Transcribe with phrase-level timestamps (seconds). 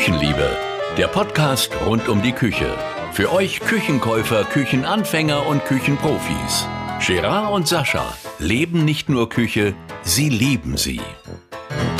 [0.00, 0.56] Küchenliebe,
[0.96, 2.74] der Podcast rund um die Küche.
[3.12, 6.66] Für euch Küchenkäufer, Küchenanfänger und Küchenprofis.
[7.06, 11.02] Gerard und Sascha leben nicht nur Küche, sie lieben sie.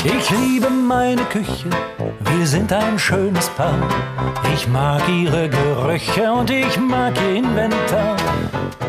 [0.03, 1.69] Ich liebe meine Küche,
[2.21, 3.87] wir sind ein schönes Paar.
[4.55, 8.17] Ich mag ihre Gerüche und ich mag ihr Inventar.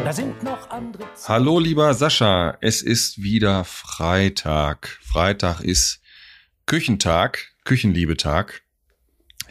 [0.07, 1.03] Da sind noch andere.
[1.13, 4.99] Z Hallo lieber Sascha, es ist wieder Freitag.
[5.03, 6.01] Freitag ist
[6.65, 8.63] Küchentag, Küchenliebetag.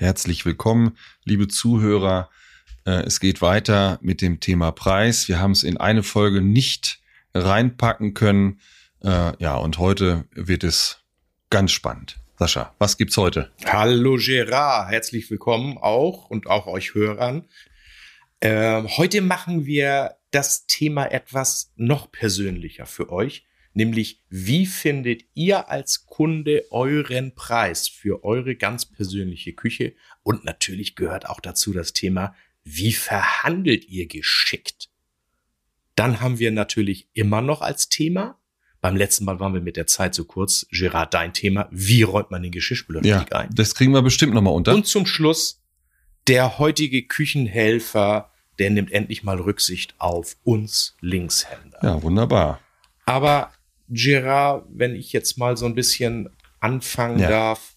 [0.06, 2.32] Herzlich willkommen, liebe Zuhörer.
[2.88, 5.28] Äh, Es geht weiter mit dem Thema Preis.
[5.28, 6.98] Wir haben es in eine Folge nicht
[7.36, 8.60] reinpacken können.
[9.04, 11.02] Äh, Ja, und heute wird es
[11.52, 12.18] ganz spannend.
[12.40, 13.52] Sascha, was gibt's heute?
[13.64, 17.48] Hallo Gerard, herzlich willkommen auch und auch euch Hörern.
[18.42, 25.70] Ähm, heute machen wir das Thema etwas noch persönlicher für euch, nämlich wie findet ihr
[25.70, 29.94] als Kunde euren Preis für eure ganz persönliche Küche?
[30.24, 34.90] Und natürlich gehört auch dazu das Thema, wie verhandelt ihr geschickt?
[35.96, 38.38] Dann haben wir natürlich immer noch als Thema,
[38.82, 42.32] beim letzten Mal waren wir mit der Zeit so kurz, Gerard, dein Thema, wie räumt
[42.32, 43.50] man den Geschirrspüler Ja, richtig ein?
[43.54, 44.74] das kriegen wir bestimmt nochmal unter.
[44.74, 45.62] Und zum Schluss,
[46.28, 51.80] der heutige Küchenhelfer, der nimmt endlich mal Rücksicht auf uns Linkshänder.
[51.84, 52.60] Ja, wunderbar.
[53.06, 53.52] Aber
[53.92, 57.30] Gerard, wenn ich jetzt mal so ein bisschen anfangen Ja.
[57.30, 57.76] darf,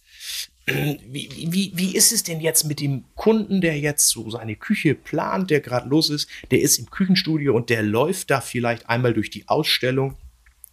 [0.67, 4.95] wie, wie, wie ist es denn jetzt mit dem Kunden, der jetzt so seine Küche
[4.95, 9.13] plant, der gerade los ist, der ist im Küchenstudio und der läuft da vielleicht einmal
[9.13, 10.17] durch die Ausstellung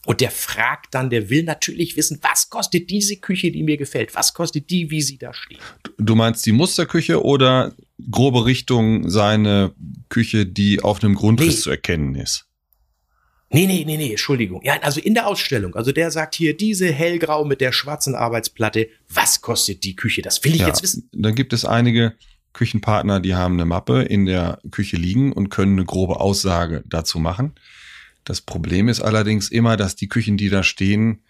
[0.06, 4.16] und der fragt dann, der will natürlich wissen, was kostet diese Küche, die mir gefällt,
[4.16, 5.60] was kostet die, wie sie da steht.
[5.98, 7.76] Du meinst die Musterküche oder
[8.10, 9.74] grobe Richtung seine
[10.10, 11.62] Küche, die auf einem Grundriss Nee.
[11.62, 12.46] zu erkennen ist?
[13.54, 14.62] Nee, nee, nee, nee, Entschuldigung.
[14.64, 15.76] Ja, also in der Ausstellung.
[15.76, 20.22] Also der sagt hier, diese hellgrau mit der schwarzen Arbeitsplatte, was kostet die Küche?
[20.22, 21.10] Das will ich jetzt wissen.
[21.12, 22.14] Dann gibt es einige
[22.54, 27.20] Küchenpartner, die haben eine Mappe in der Küche liegen und können eine grobe Aussage dazu
[27.20, 27.54] machen.
[28.24, 31.24] Das Problem ist allerdings immer, dass die Küchen, die da stehen,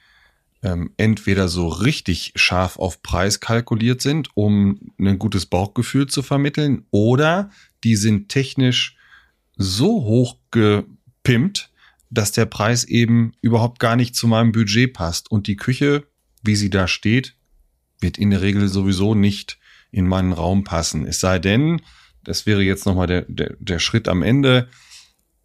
[0.64, 6.86] ähm, entweder so richtig scharf auf Preis kalkuliert sind, um ein gutes Bauchgefühl zu vermitteln,
[6.92, 7.50] oder
[7.84, 8.96] die sind technisch
[9.58, 11.71] so hoch gepimpt,
[12.12, 15.32] dass der Preis eben überhaupt gar nicht zu meinem Budget passt.
[15.32, 16.04] Und die Küche,
[16.44, 17.36] wie sie da steht,
[18.00, 19.58] wird in der Regel sowieso nicht
[19.92, 21.08] in meinen Raum passen.
[21.08, 21.82] Es sei denn,
[22.24, 24.68] das wäre jetzt nochmal der, der, der Schritt am Ende,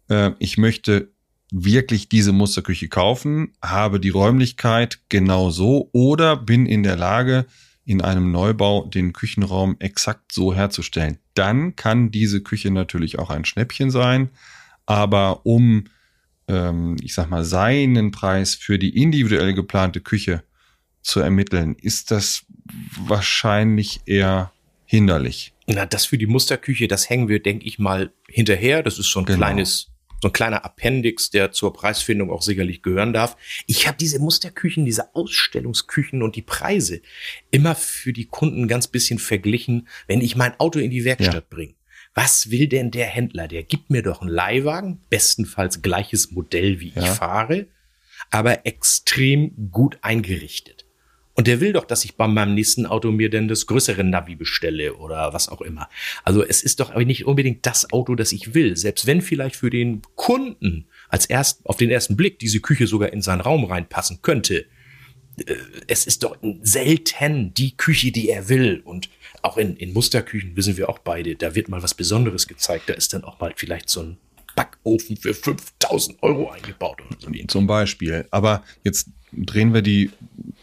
[0.09, 1.11] äh, ich möchte
[1.51, 7.45] wirklich diese Musterküche kaufen, habe die Räumlichkeit genau so oder bin in der Lage,
[7.85, 11.19] in einem Neubau den Küchenraum exakt so herzustellen.
[11.35, 14.29] Dann kann diese Küche natürlich auch ein Schnäppchen sein,
[14.85, 15.85] aber um,
[16.47, 20.43] ähm, ich sag mal, seinen Preis für die individuell geplante Küche
[21.01, 22.45] zu ermitteln, ist das
[23.07, 24.51] wahrscheinlich eher
[24.85, 25.53] hinderlich.
[25.67, 28.83] Na, das für die Musterküche, das hängen wir, denke ich mal, hinterher.
[28.83, 29.37] Das ist so ein Genau.
[29.39, 29.87] kleines,
[30.21, 33.35] so ein kleiner Appendix, der zur Preisfindung auch sicherlich gehören darf.
[33.67, 37.01] Ich habe diese Musterküchen, diese Ausstellungsküchen und die Preise
[37.51, 41.41] immer für die Kunden ganz bisschen verglichen, wenn ich mein Auto in die Werkstatt Ja.
[41.49, 41.73] bringe.
[42.19, 43.47] Was will denn der Händler?
[43.47, 47.13] Der gibt mir doch einen Leihwagen, bestenfalls gleiches Modell wie ich Ja.
[47.13, 47.67] fahre,
[48.31, 50.85] aber extrem gut eingerichtet.
[51.35, 54.33] Und der will doch, dass ich bei meinem nächsten Auto mir denn das größere Navi
[54.35, 55.87] bestelle oder was auch immer.
[56.23, 58.75] Also es ist doch aber nicht unbedingt das Auto, das ich will.
[58.75, 63.13] Selbst wenn vielleicht für den Kunden als erst, auf den ersten Blick diese Küche sogar
[63.13, 64.65] in seinen Raum reinpassen könnte.
[65.45, 65.53] äh,
[65.85, 68.81] Es ist doch selten die Küche, die er will.
[68.83, 69.07] Und
[69.41, 72.89] auch in, in Musterküchen wissen wir auch beide, da wird mal was Besonderes gezeigt.
[72.89, 74.17] Da ist dann auch mal vielleicht so ein
[74.55, 77.29] Backofen für 5000 Euro eingebaut oder so.
[77.47, 78.25] Zum Beispiel.
[78.31, 80.11] Aber jetzt drehen wir die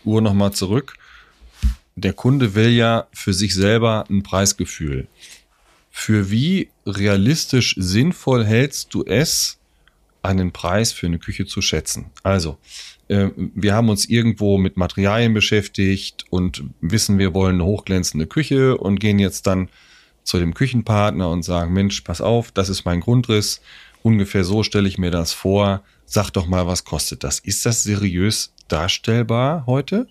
[0.04, 0.96] Uhr nochmal zurück.
[1.96, 5.06] Der Kunde will ja für sich selber ein Preisgefühl.
[5.90, 9.58] Für wie realistisch sinnvoll hältst du es,
[10.24, 12.10] einen Preis für eine Küche zu schätzen?
[12.22, 12.58] Also,
[13.08, 18.76] äh, wir haben uns irgendwo mit Materialien beschäftigt und wissen, wir wollen eine hochglänzende Küche
[18.76, 19.69] und gehen jetzt dann
[20.22, 23.60] zu dem Küchenpartner und sagen, Mensch, pass auf, das ist mein Grundriss.
[24.02, 25.82] Ungefähr so stelle ich mir das vor.
[26.06, 27.38] Sag doch mal, was kostet das?
[27.38, 30.08] Ist das seriös darstellbar heute?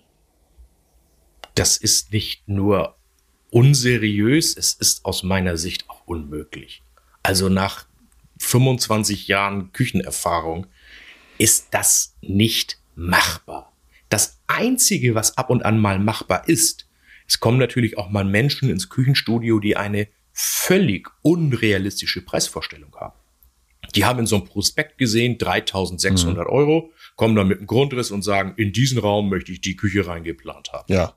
[1.54, 2.96] das ist nicht nur
[3.50, 6.82] unseriös, es ist aus meiner Sicht auch unmöglich.
[7.22, 7.86] Also nach
[8.38, 10.66] 25 Jahren Küchenerfahrung
[11.38, 13.72] ist das nicht machbar.
[14.08, 16.88] Das Einzige, was ab und an mal machbar ist,
[17.26, 23.14] es kommen natürlich auch mal Menschen ins Küchenstudio, die eine völlig unrealistische Preisvorstellung haben.
[23.94, 28.22] Die haben in so einem Prospekt gesehen, 3600 Euro, kommen dann mit einem Grundriss und
[28.22, 30.92] sagen, in diesen Raum möchte ich die Küche reingeplant haben.
[30.92, 31.16] Ja.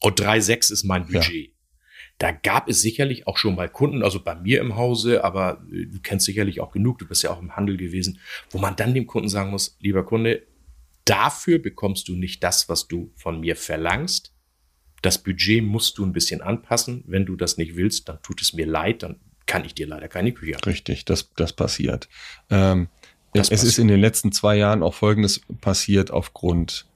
[0.00, 1.52] Und 3,6 ist mein Budget.
[2.18, 5.86] Da gab es sicherlich auch schon mal Kunden, also bei mir im Hause, aber äh,
[5.86, 8.20] du kennst sicherlich auch genug, du bist ja auch im Handel gewesen,
[8.50, 10.42] wo man dann dem Kunden sagen muss, lieber Kunde,
[11.04, 14.32] dafür bekommst du nicht das, was du von mir verlangst.
[15.02, 17.04] Das Budget musst du ein bisschen anpassen.
[17.06, 20.08] Wenn du das nicht willst, dann tut es mir leid, dann kann ich dir leider
[20.08, 20.70] keine Küche anbieten.
[20.70, 22.08] Richtig, das, das passiert.
[22.50, 22.88] Ähm,
[23.32, 23.68] das es passiert.
[23.68, 26.86] ist in den letzten zwei Jahren auch Folgendes passiert aufgrund,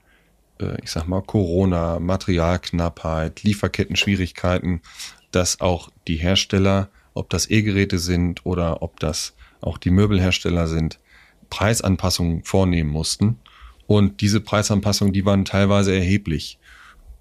[0.83, 4.81] ich sag mal, Corona, Materialknappheit, Lieferketten-Schwierigkeiten,
[5.31, 10.99] dass auch die Hersteller, ob das E-Geräte sind oder ob das auch die Möbelhersteller sind,
[11.51, 13.39] Preisanpassungen vornehmen mussten.
[13.87, 16.59] Und diese Preisanpassungen, die waren teilweise erheblich.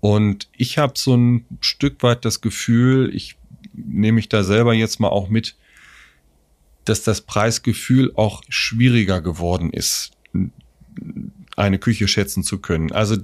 [0.02, 3.38] Und ich habe so ein Stück weit das Gefühl, ich
[3.74, 5.56] nehme ich da selber jetzt mal auch mit,
[6.86, 10.12] dass das Preisgefühl auch schwieriger geworden ist,
[11.60, 12.92] eine Küche schätzen zu können.
[12.92, 13.18] Also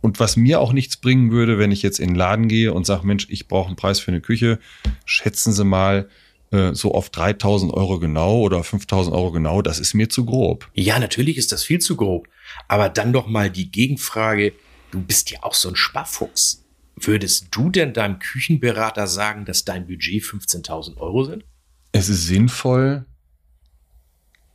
[0.00, 2.86] und was mir auch nichts bringen würde, wenn ich jetzt in den Laden gehe und
[2.86, 4.58] sage, Mensch, ich brauche einen Preis für eine Küche,
[5.04, 6.08] schätzen Sie mal
[6.52, 10.70] äh, so auf 3000 Euro genau oder 5000 Euro genau, das ist mir zu grob.
[10.74, 12.28] Ja, natürlich ist das viel zu grob.
[12.68, 14.52] Aber dann doch mal die Gegenfrage,
[14.90, 16.64] du bist ja auch so ein Sparfuchs.
[16.96, 21.44] Würdest du denn deinem Küchenberater sagen, dass dein Budget 15.000 Euro sind?
[21.92, 23.04] Es ist sinnvoll,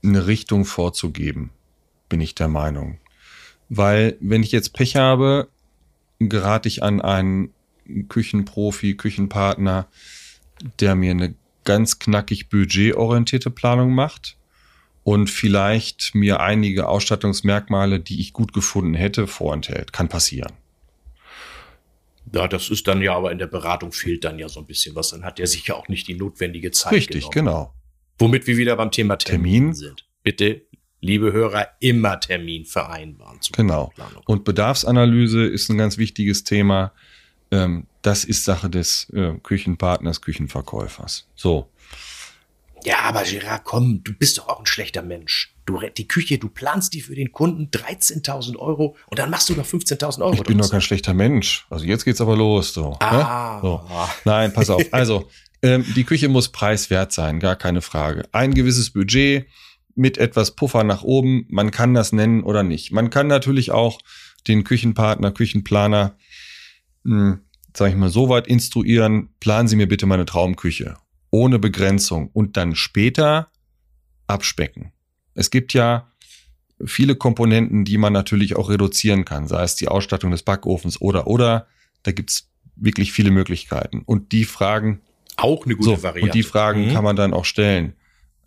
[0.01, 1.51] eine Richtung vorzugeben,
[2.09, 2.99] bin ich der Meinung.
[3.69, 5.47] Weil wenn ich jetzt Pech habe,
[6.19, 7.53] gerate ich an einen
[8.07, 9.87] Küchenprofi, Küchenpartner,
[10.79, 14.37] der mir eine ganz knackig budgetorientierte Planung macht
[15.03, 19.93] und vielleicht mir einige Ausstattungsmerkmale, die ich gut gefunden hätte, vorenthält.
[19.93, 20.53] Kann passieren.
[22.33, 24.95] Ja, das ist dann ja, aber in der Beratung fehlt dann ja so ein bisschen
[24.95, 25.09] was.
[25.09, 26.93] Dann hat er sich ja auch nicht die notwendige Zeit.
[26.93, 27.33] Richtig, genommen.
[27.33, 27.73] genau.
[28.19, 29.73] Womit wir wieder beim Thema Termin, Termin.
[29.73, 30.05] sind.
[30.21, 30.61] Bitte,
[31.01, 33.39] liebe Hörer, immer Termin vereinbaren.
[33.53, 33.91] Genau.
[34.25, 36.91] Und Bedarfsanalyse ist ein ganz wichtiges Thema.
[37.51, 41.27] Ähm, das ist Sache des äh, Küchenpartners, Küchenverkäufers.
[41.35, 41.69] So.
[42.85, 45.53] Ja, aber Gerard, komm, du bist doch auch ein schlechter Mensch.
[45.65, 49.55] Du die Küche, du planst die für den Kunden 13.000 Euro und dann machst du
[49.55, 50.33] noch 15.000 Euro.
[50.33, 51.65] Ich bin doch kein schlechter Mensch.
[51.69, 52.73] Also jetzt geht's aber los.
[52.73, 52.97] So, ne?
[53.01, 53.59] ah.
[53.61, 53.81] so.
[54.23, 54.81] Nein, pass auf.
[54.91, 55.29] Also
[55.61, 58.23] ähm, die Küche muss preiswert sein, gar keine Frage.
[58.31, 59.45] Ein gewisses Budget
[59.99, 61.45] mit etwas Puffer nach oben.
[61.49, 62.91] Man kann das nennen oder nicht.
[62.91, 63.99] Man kann natürlich auch
[64.47, 66.15] den Küchenpartner, Küchenplaner,
[67.03, 67.39] mh, hm,
[67.75, 70.95] sag ich mal, so weit instruieren, planen Sie mir bitte meine Traumküche
[71.31, 73.49] ohne Begrenzung und dann später
[74.25, 74.93] abspecken.
[75.35, 76.07] Es gibt ja
[76.83, 81.27] viele Komponenten, die man natürlich auch reduzieren kann, sei es die Ausstattung des Backofens oder
[81.27, 81.67] oder.
[82.03, 84.01] Da gibt's wirklich viele Möglichkeiten.
[84.05, 85.01] Und die Fragen
[85.35, 86.25] auch eine gute so, Variante.
[86.25, 86.93] Und die Fragen mhm.
[86.93, 87.93] kann man dann auch stellen.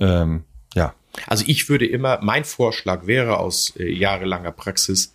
[0.00, 0.44] Ähm,
[0.74, 0.94] ja.
[1.26, 5.14] Also ich würde immer, mein Vorschlag wäre aus äh, jahrelanger Praxis,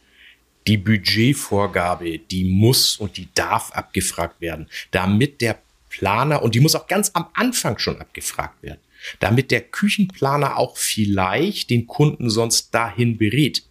[0.68, 5.60] die Budgetvorgabe, die muss und die darf abgefragt werden, damit der
[5.90, 8.82] Planer, und die muss auch ganz am Anfang schon abgefragt werden,
[9.20, 13.64] damit der Küchenplaner auch vielleicht den Kunden sonst dahin berät.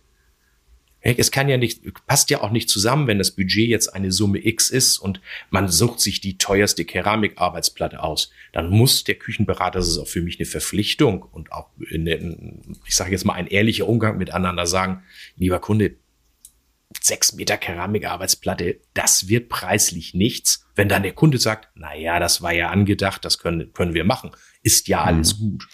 [1.16, 4.44] Es kann ja nicht, passt ja auch nicht zusammen, wenn das Budget jetzt eine Summe
[4.44, 5.20] X ist und
[5.50, 8.30] man sucht sich die teuerste Keramikarbeitsplatte aus.
[8.52, 12.96] Dann muss der Küchenberater, das ist auch für mich eine Verpflichtung und auch, eine, ich
[12.96, 15.04] sage jetzt mal, ein ehrlicher Umgang miteinander sagen,
[15.36, 15.96] lieber Kunde,
[17.00, 20.66] sechs Meter Keramikarbeitsplatte, das wird preislich nichts.
[20.74, 24.04] Wenn dann der Kunde sagt, na ja, das war ja angedacht, das können, können wir
[24.04, 24.32] machen,
[24.62, 25.42] ist ja alles mhm.
[25.42, 25.68] gut.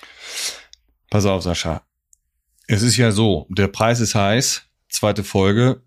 [1.10, 1.86] Pass auf, Sascha.
[2.66, 4.68] Es ist ja so, der Preis ist heiß.
[4.92, 5.82] Zweite Folge.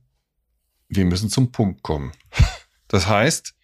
[0.89, 2.11] Wir müssen zum Punkt kommen.
[2.87, 3.55] Das heißt,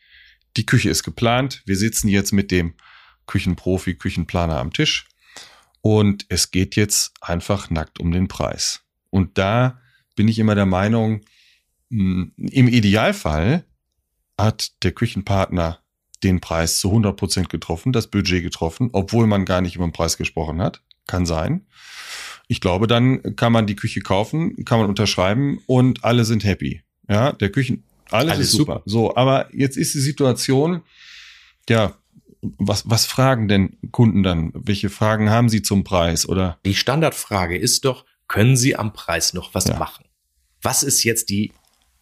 [0.58, 1.62] die Küche ist geplant.
[1.68, 2.74] Wir sitzen jetzt mit dem
[3.28, 5.06] Küchenprofi, Küchenplaner am Tisch.
[5.82, 8.82] Und es geht jetzt einfach nackt um den Preis.
[9.12, 9.80] Und da
[10.16, 11.22] bin ich immer der Meinung,
[11.92, 13.64] hm, Im Idealfall
[14.38, 15.80] hat der Küchenpartner
[16.24, 19.94] den Preis zu 100 Prozent getroffen, das Budget getroffen, obwohl man gar nicht über den
[19.94, 20.82] Preis gesprochen hat.
[21.06, 21.68] Kann sein.
[22.52, 26.82] Ich glaube, dann kann man die Küche kaufen, kann man unterschreiben und alle sind happy.
[27.08, 28.74] Ja, der Küchen, alles, alles ist super.
[28.74, 28.84] super.
[28.88, 30.82] So, aber jetzt ist die Situation,
[31.70, 31.96] ja,
[32.42, 34.52] was, was fragen denn Kunden dann?
[34.54, 36.60] Welche Fragen haben sie zum Preis oder?
[36.66, 39.78] Die Standardfrage ist doch, können sie am Preis noch was ja.
[39.78, 40.04] machen?
[40.62, 41.54] Was ist jetzt die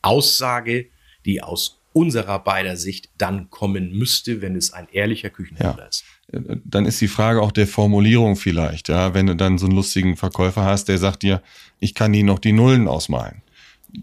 [0.01, 0.87] Aussage,
[1.25, 5.89] die aus unserer beider Sicht dann kommen müsste, wenn es ein ehrlicher Küchenhändler ja.
[5.89, 6.05] ist.
[6.31, 10.15] Dann ist die Frage auch der Formulierung vielleicht, ja, wenn du dann so einen lustigen
[10.15, 11.41] Verkäufer hast, der sagt dir,
[11.79, 13.41] ich kann die noch die Nullen ausmalen.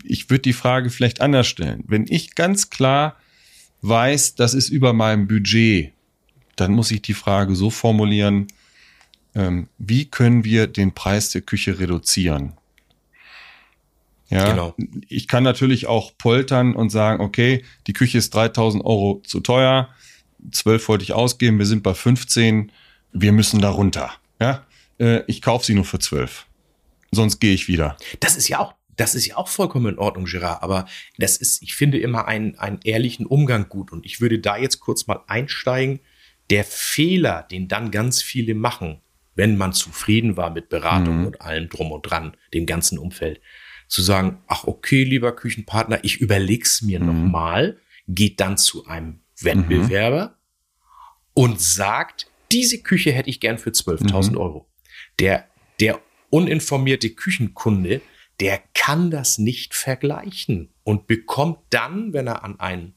[0.03, 1.85] Ich würde die Frage vielleicht anders stellen.
[1.87, 3.17] Wenn ich ganz klar
[3.83, 5.93] weiß, das ist über meinem Budget,
[6.57, 8.49] dann muss ich die Frage so formulieren,
[9.35, 12.55] ähm, wie können wir den Preis der Küche reduzieren?
[14.29, 14.75] Ja, genau.
[15.09, 19.89] ich kann natürlich auch poltern und sagen, okay, die Küche ist 3000 Euro zu teuer.
[20.51, 22.73] 12 wollte ich ausgeben, wir sind bei 15,
[23.13, 24.13] wir müssen da runter.
[24.41, 24.67] Ja,
[24.99, 26.47] äh, ich kaufe sie nur für 12.
[27.11, 27.97] Sonst gehe ich wieder.
[28.21, 30.87] Das ist ja auch das ist ja auch vollkommen in Ordnung, Gerard, aber
[31.19, 34.81] das ist, ich finde immer einen, einen ehrlichen Umgang gut und ich würde da jetzt
[34.81, 36.01] kurz mal einsteigen.
[36.49, 39.01] Der Fehler, den dann ganz viele machen,
[39.35, 41.27] wenn man zufrieden war mit Beratung mhm.
[41.27, 43.41] und allem drum und dran, dem ganzen Umfeld,
[43.89, 47.07] zu sagen, ach okay, lieber Küchenpartner, ich überleg's mir mhm.
[47.07, 50.36] nochmal, geht dann zu einem Wettbewerber.
[51.37, 54.39] Und sagt, diese Küche hätte ich gern für 12.000 mhm.
[54.39, 54.67] Euro.
[55.21, 55.47] Der,
[55.81, 56.01] der
[56.31, 58.01] uninformierte Küchenkunde,
[58.41, 62.95] der kann das nicht vergleichen und bekommt dann, wenn er an ein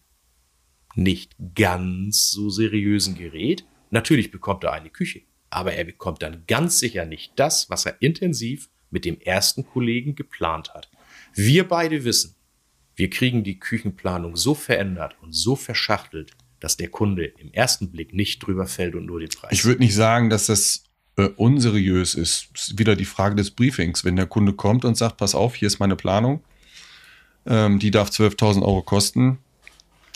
[0.95, 6.79] nicht ganz so seriösen Gerät, natürlich bekommt er eine Küche, aber er bekommt dann ganz
[6.79, 10.89] sicher nicht das, was er intensiv mit dem ersten Kollegen geplant hat.
[11.35, 12.35] Wir beide wissen,
[12.95, 18.13] wir kriegen die Küchenplanung so verändert und so verschachtelt, dass der Kunde im ersten Blick
[18.13, 19.51] nicht drüber fällt und nur den Preis.
[19.51, 20.83] Ich würde nicht sagen, dass das
[21.17, 22.49] äh, unseriös ist.
[22.53, 22.79] ist.
[22.79, 24.05] Wieder die Frage des Briefings.
[24.05, 26.43] Wenn der Kunde kommt und sagt, pass auf, hier ist meine Planung,
[27.45, 29.39] ähm, die darf 12.000 Euro kosten,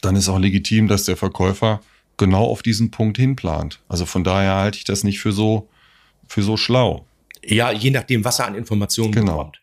[0.01, 1.81] dann ist auch legitim, dass der Verkäufer
[2.17, 3.81] genau auf diesen Punkt hinplant.
[3.87, 5.69] Also von daher halte ich das nicht für so,
[6.27, 7.05] für so schlau.
[7.43, 9.37] Ja, je nachdem, was er an Informationen genau.
[9.37, 9.62] bekommt.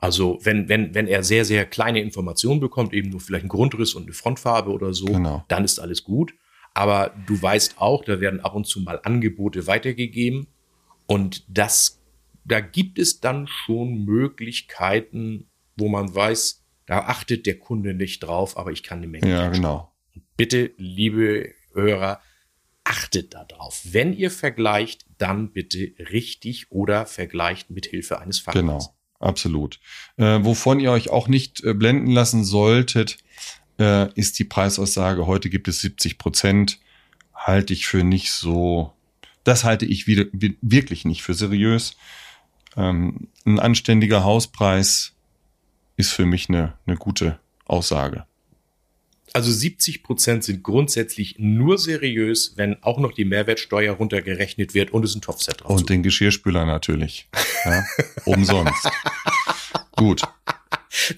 [0.00, 3.94] Also wenn, wenn, wenn er sehr, sehr kleine Informationen bekommt, eben nur vielleicht einen Grundriss
[3.94, 5.44] und eine Frontfarbe oder so, genau.
[5.48, 6.32] dann ist alles gut.
[6.72, 10.46] Aber du weißt auch, da werden ab und zu mal Angebote weitergegeben.
[11.06, 12.00] Und das,
[12.44, 18.56] da gibt es dann schon Möglichkeiten, wo man weiß, da achtet der Kunde nicht drauf,
[18.56, 19.28] aber ich kann eine Menge.
[19.28, 19.92] Ja, genau.
[20.36, 22.20] Bitte, liebe Hörer,
[22.84, 23.82] achtet darauf.
[23.84, 28.86] Wenn ihr vergleicht, dann bitte richtig oder vergleicht mit Hilfe eines Fachmanns.
[28.86, 29.78] Genau, absolut.
[30.16, 33.18] Äh, wovon ihr euch auch nicht äh, blenden lassen solltet,
[33.78, 35.26] äh, ist die Preisaussage.
[35.26, 36.80] Heute gibt es 70 Prozent.
[37.34, 38.92] Halte ich für nicht so,
[39.44, 41.96] das halte ich wieder, wirklich nicht für seriös.
[42.76, 45.14] Ähm, ein anständiger Hauspreis
[45.96, 48.26] ist für mich eine, eine gute Aussage.
[49.32, 55.04] Also 70 Prozent sind grundsätzlich nur seriös, wenn auch noch die Mehrwertsteuer runtergerechnet wird und
[55.04, 57.28] es ein Topfset drauf Und den Geschirrspüler natürlich.
[57.64, 57.84] Ja,
[58.24, 58.90] umsonst.
[59.96, 60.22] Gut.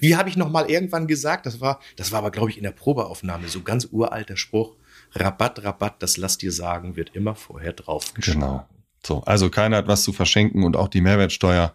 [0.00, 1.46] Wie habe ich noch mal irgendwann gesagt?
[1.46, 4.76] Das war, das war aber glaube ich in der Probeaufnahme so ganz uralter Spruch.
[5.14, 8.40] Rabatt, Rabatt, das lass dir sagen, wird immer vorher draufgeschlagen.
[8.40, 8.68] Genau.
[9.04, 11.72] So, also keiner hat was zu verschenken und auch die Mehrwertsteuer,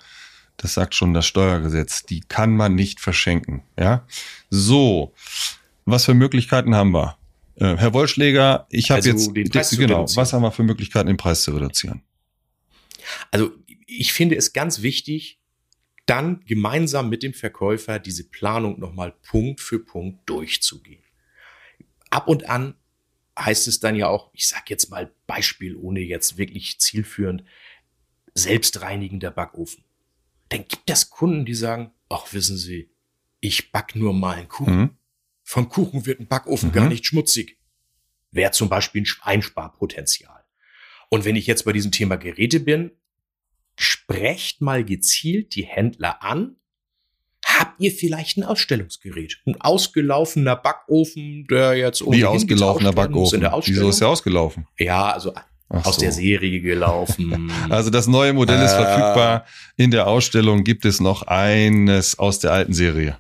[0.55, 3.63] das sagt schon das Steuergesetz, die kann man nicht verschenken.
[3.77, 4.05] Ja.
[4.49, 5.13] So,
[5.87, 7.17] was für Möglichkeiten haben wir?
[7.55, 10.05] Äh, Herr Wollschläger, ich habe also jetzt den Preis genau.
[10.15, 12.03] Was haben wir für Möglichkeiten, den Preis zu reduzieren?
[13.31, 13.51] Also
[13.85, 15.39] ich finde es ganz wichtig,
[16.05, 21.01] dann gemeinsam mit dem Verkäufer diese Planung nochmal Punkt für Punkt durchzugehen.
[22.09, 22.75] Ab und an
[23.37, 27.43] heißt es dann ja auch, ich sag jetzt mal Beispiel, ohne jetzt wirklich zielführend,
[28.33, 29.83] selbstreinigender Backofen.
[30.49, 32.89] Dann gibt es Kunden, die sagen, ach, wissen Sie,
[33.39, 34.77] ich back nur mal einen Kuchen.
[34.77, 34.96] Mhm.
[35.49, 36.73] Vom Kuchen wird ein Backofen mhm.
[36.73, 37.57] gar nicht schmutzig.
[38.31, 40.43] Wäre zum Beispiel ein Einsparpotenzial.
[41.07, 42.91] Und wenn ich jetzt bei diesem Thema Geräte bin,
[43.77, 46.57] sprecht mal gezielt die Händler an.
[47.45, 49.37] Habt ihr vielleicht ein Ausstellungsgerät?
[49.45, 53.41] Ein ausgelaufener Backofen, der jetzt Wie ausgelaufener Backofen?
[53.63, 54.67] Wieso ist der ausgelaufen?
[54.77, 55.33] Ja, also
[55.69, 56.01] Ach aus so.
[56.01, 57.49] der Serie gelaufen.
[57.69, 59.45] Also das neue Modell ist äh, verfügbar.
[59.77, 63.17] In der Ausstellung gibt es noch eines aus der alten Serie.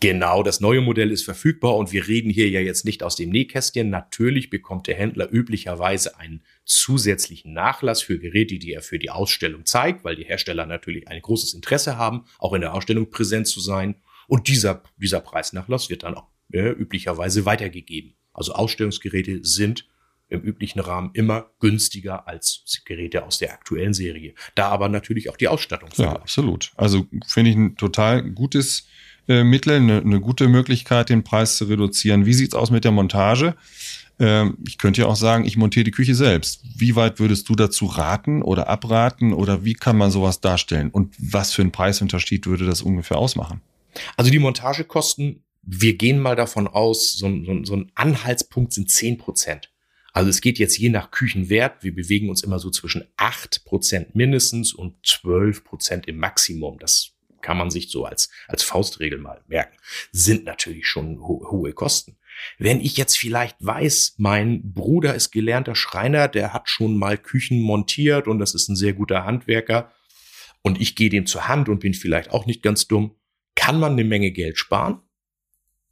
[0.00, 3.30] Genau, das neue Modell ist verfügbar und wir reden hier ja jetzt nicht aus dem
[3.30, 3.90] Nähkästchen.
[3.90, 9.66] Natürlich bekommt der Händler üblicherweise einen zusätzlichen Nachlass für Geräte, die er für die Ausstellung
[9.66, 13.60] zeigt, weil die Hersteller natürlich ein großes Interesse haben, auch in der Ausstellung präsent zu
[13.60, 13.96] sein.
[14.28, 18.14] Und dieser, dieser Preisnachlass wird dann auch äh, üblicherweise weitergegeben.
[18.32, 19.88] Also Ausstellungsgeräte sind
[20.28, 24.34] im üblichen Rahmen immer günstiger als Geräte aus der aktuellen Serie.
[24.54, 25.88] Da aber natürlich auch die Ausstattung.
[25.96, 26.72] Ja, absolut.
[26.76, 28.86] Also finde ich ein total gutes
[29.28, 32.26] äh, Mittel, eine, eine gute Möglichkeit, den Preis zu reduzieren.
[32.26, 33.54] Wie sieht's aus mit der Montage?
[34.18, 36.62] Ähm, ich könnte ja auch sagen, ich montiere die Küche selbst.
[36.76, 40.90] Wie weit würdest du dazu raten oder abraten oder wie kann man sowas darstellen?
[40.90, 43.60] Und was für einen Preisunterschied würde das ungefähr ausmachen?
[44.16, 49.18] Also die Montagekosten, wir gehen mal davon aus, so, so, so ein Anhaltspunkt sind zehn
[49.18, 49.70] Prozent.
[50.12, 51.84] Also es geht jetzt je nach Küchenwert.
[51.84, 56.78] Wir bewegen uns immer so zwischen acht Prozent mindestens und zwölf Prozent im Maximum.
[56.78, 59.76] Das kann man sich so als, als Faustregel mal merken,
[60.12, 62.18] sind natürlich schon ho hohe Kosten.
[62.58, 67.60] Wenn ich jetzt vielleicht weiß, mein Bruder ist gelernter Schreiner, der hat schon mal Küchen
[67.60, 69.92] montiert und das ist ein sehr guter Handwerker
[70.62, 73.16] und ich gehe dem zur Hand und bin vielleicht auch nicht ganz dumm,
[73.54, 75.00] kann man eine Menge Geld sparen,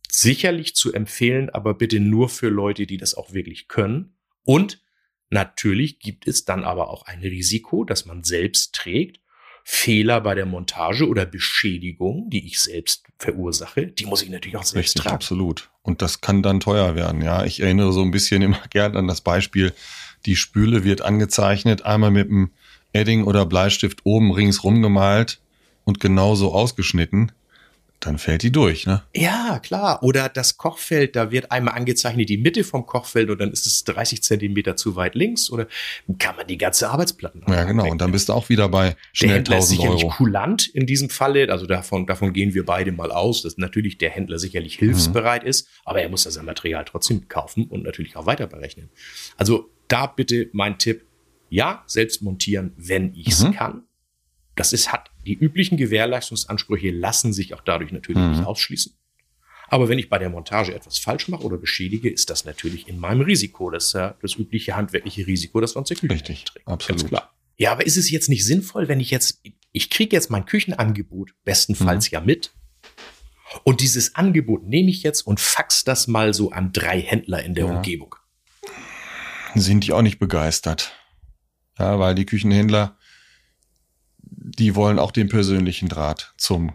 [0.09, 4.17] sicherlich zu empfehlen, aber bitte nur für Leute, die das auch wirklich können.
[4.45, 4.83] Und
[5.31, 9.21] natürlich gibt es dann aber auch ein Risiko, das man selbst trägt.
[9.69, 14.63] Fehler bei der Montage oder Beschädigung, die ich selbst verursache, die muss ich natürlich auch
[14.63, 15.17] selbst Richtig, tragen.
[15.17, 15.71] absolut.
[15.83, 17.45] Und das kann dann teuer werden, ja.
[17.45, 19.73] Ich erinnere so ein bisschen immer gern an das Beispiel,
[20.25, 22.53] die Spüle wird angezeichnet, einmal mit einem
[22.93, 25.41] Edding oder Bleistift oben ringsrum gemalt
[25.83, 27.33] und genauso ausgeschnitten
[28.01, 29.03] dann fällt die durch, ne?
[29.15, 30.03] Ja, klar.
[30.03, 33.85] Oder das Kochfeld, da wird einmal angezeichnet die Mitte vom Kochfeld und dann ist es
[33.85, 35.67] 30 Zentimeter zu weit links oder
[36.19, 37.89] kann man die ganze Arbeitsplatten Ja, genau.
[37.91, 40.15] Und dann bist du auch wieder bei schnell der Händler ist 1000 sicherlich Euro.
[40.17, 41.51] kulant in diesem Falle.
[41.51, 45.49] Also davon, davon gehen wir beide mal aus, dass natürlich der Händler sicherlich hilfsbereit Mhm.
[45.49, 48.91] ist, aber er muss das Material trotzdem kaufen und natürlich auch weiter berechnen.
[49.37, 51.03] Also da bitte mein Tipp,
[51.49, 53.53] ja, selbst montieren, wenn ich es Mhm.
[53.53, 53.83] kann.
[54.55, 58.31] Das ist, hat die üblichen Gewährleistungsansprüche lassen sich auch dadurch natürlich Mhm.
[58.33, 58.95] nicht ausschließen.
[59.69, 62.99] Aber wenn ich bei der Montage etwas falsch mache oder beschädige, ist das natürlich in
[63.01, 63.69] meinem Risiko.
[63.71, 66.67] Das ist ja das übliche handwerkliche Risiko, das man zur Küche Richtig, trägt.
[66.69, 67.01] absolut.
[67.01, 67.35] Ganz klar.
[67.59, 69.41] Ja, aber ist es jetzt nicht sinnvoll, wenn ich jetzt,
[69.73, 72.53] ich kriege jetzt mein Küchenangebot bestenfalls ja mit.
[73.65, 77.55] Und dieses Angebot nehme ich jetzt und fax das mal so an drei Händler in
[77.55, 77.77] der Ja.
[77.77, 78.15] Umgebung.
[79.55, 80.93] Sind die auch nicht begeistert.
[81.79, 82.99] Ja, weil die Küchenhändler,
[84.49, 86.73] die wollen auch den persönlichen Draht zum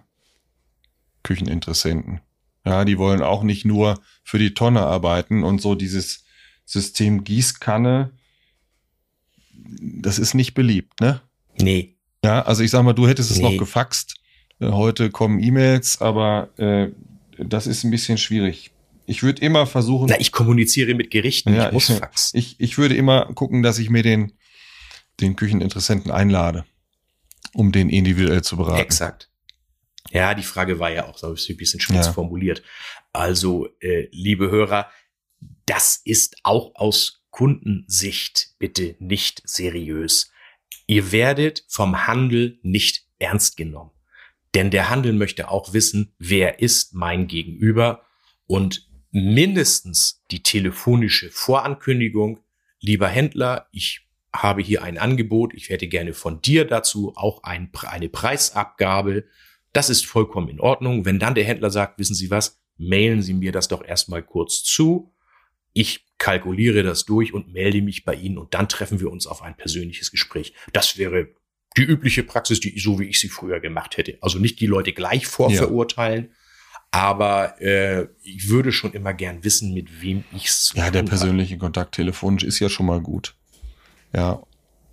[1.24, 2.22] Kücheninteressenten.
[2.66, 6.24] Ja, die wollen auch nicht nur für die Tonne arbeiten und so dieses
[6.66, 8.12] System Gießkanne,
[9.54, 11.22] das ist nicht beliebt, ne?
[11.60, 11.96] Nee.
[12.24, 13.44] Ja, also ich sag mal, du hättest es Nee.
[13.44, 14.16] noch gefaxt.
[14.60, 16.90] Äh, Heute kommen E-Mails, aber äh,
[17.38, 18.72] das ist ein bisschen schwierig.
[19.08, 22.32] Ich würde immer versuchen, Na, ich kommuniziere mit Gerichten, Ja, ich muss ich- fax.
[22.34, 24.34] ich, ich würde immer gucken, dass ich mir den,
[25.20, 26.66] den Kücheninteressenten einlade,
[27.54, 28.82] um den individuell zu beraten.
[28.82, 29.30] Exakt.
[30.10, 32.14] Ja, die Frage war ja auch so ein bisschen spitz Ja.
[32.14, 32.64] formuliert.
[33.14, 34.90] Also, äh, liebe Hörer,
[35.66, 40.32] das ist auch aus Kundensicht bitte nicht seriös.
[40.88, 43.92] Ihr werdet vom Handel nicht ernst genommen.
[44.54, 48.04] Denn der Handel möchte auch wissen, wer ist mein Gegenüber
[48.48, 52.44] und mindestens die telefonische Vorankündigung,
[52.82, 57.70] lieber Händler, ich habe hier ein Angebot, ich hätte gerne von dir dazu auch ein,
[57.88, 59.26] eine Preisabgabe.
[59.74, 61.06] Das ist vollkommen in Ordnung.
[61.06, 64.64] Wenn dann der Händler sagt, wissen Sie was, mailen Sie mir das doch erstmal kurz
[64.64, 65.14] zu.
[65.74, 69.42] Ich kalkuliere das durch und melde mich bei Ihnen und dann treffen wir uns auf
[69.42, 70.54] ein persönliches Gespräch.
[70.74, 71.30] Das wäre
[71.78, 74.18] die übliche Praxis, die so wie ich sie früher gemacht hätte.
[74.22, 76.32] Also nicht die Leute gleich vorverurteilen,
[76.92, 81.58] aber äh, ich würde schon immer gern wissen, mit wem ich es Ja, der persönliche
[81.58, 83.36] Kontakt telefonisch ist ja schon mal gut.
[84.14, 84.42] Ja,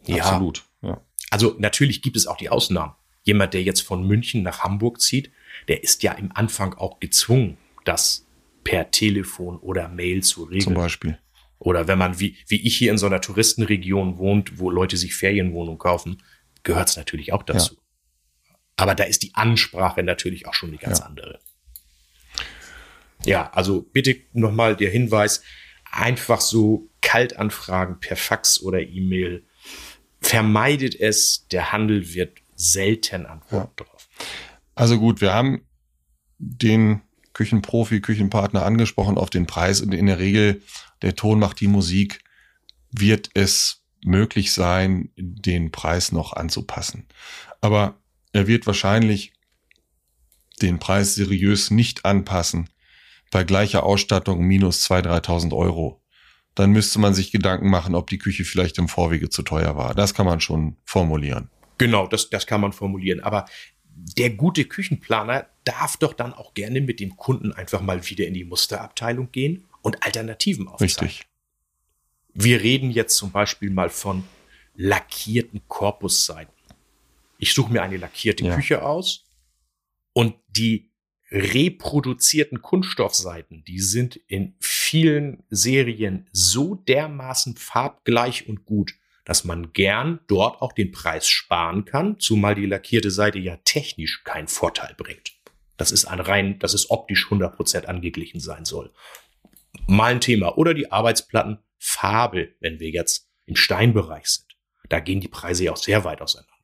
[0.06, 0.24] Ja.
[0.24, 0.64] absolut.
[0.82, 1.00] Ja.
[1.30, 2.94] Also natürlich gibt es auch die Ausnahmen.
[3.24, 5.30] Jemand, der jetzt von München nach Hamburg zieht,
[5.68, 8.26] der ist ja im Anfang auch gezwungen, das
[8.64, 10.74] per Telefon oder Mail zu Zum regeln.
[10.74, 11.18] Beispiel.
[11.58, 15.14] Oder wenn man wie, wie ich hier in so einer Touristenregion wohnt, wo Leute sich
[15.16, 16.22] Ferienwohnungen kaufen,
[16.62, 17.76] gehört es natürlich auch dazu.
[18.76, 21.06] Aber da ist die Ansprache natürlich auch schon eine ganz Ja.
[21.06, 21.40] andere.
[23.24, 25.42] Ja, also bitte nochmal der Hinweis,
[25.90, 29.44] einfach so Kaltanfragen per Fax oder E-Mail.
[30.20, 34.08] Vermeidet es, der Handel wird selten Antworten drauf.
[34.74, 35.62] Also gut, wir haben
[36.38, 40.62] den Küchenprofi, Küchenpartner angesprochen auf den Preis und in der Regel,
[41.02, 42.20] der Ton macht die Musik,
[42.90, 47.06] wird es möglich sein, den Preis noch anzupassen.
[47.60, 48.00] Aber
[48.32, 49.32] er wird wahrscheinlich
[50.62, 52.68] den Preis seriös nicht anpassen
[53.30, 56.02] bei gleicher Ausstattung minus 2.000, 3.000 Euro.
[56.58, 59.94] Dann müsste man sich Gedanken machen, ob die Küche vielleicht im Vorwege zu teuer war.
[59.94, 61.48] Das kann man schon formulieren.
[61.78, 63.20] Genau, das, das kann man formulieren.
[63.20, 63.44] Aber
[64.16, 68.34] der gute Küchenplaner darf doch dann auch gerne mit dem Kunden einfach mal wieder in
[68.34, 71.06] die Musterabteilung gehen und Alternativen aufzeigen.
[71.06, 71.26] Richtig.
[72.34, 74.24] Wir reden jetzt zum Beispiel mal von
[74.74, 76.52] lackierten Korpusseiten.
[77.38, 78.56] Ich suche mir eine lackierte Ja.
[78.56, 79.24] Küche aus
[80.12, 80.87] und die
[81.30, 90.20] reproduzierten Kunststoffseiten, die sind in vielen Serien so dermaßen farbgleich und gut, dass man gern
[90.26, 95.32] dort auch den Preis sparen kann, zumal die lackierte Seite ja technisch keinen Vorteil bringt.
[95.76, 98.92] Das ist ein rein, dass es optisch 100% angeglichen sein soll.
[99.86, 100.56] Mal ein Thema.
[100.56, 104.56] Oder die Arbeitsplatten Farbe, wenn wir jetzt im Steinbereich sind.
[104.88, 106.57] Da gehen die Preise ja auch sehr weit auseinander.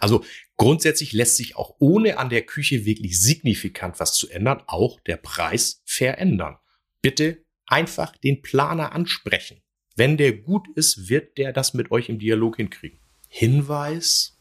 [0.00, 0.24] Also
[0.56, 5.16] grundsätzlich lässt sich auch ohne an der Küche wirklich signifikant was zu ändern, auch der
[5.16, 6.56] Preis verändern.
[7.02, 9.62] Bitte einfach den Planer ansprechen.
[9.96, 12.98] Wenn der gut ist, wird der das mit euch im Dialog hinkriegen.
[13.28, 14.36] Hinweis,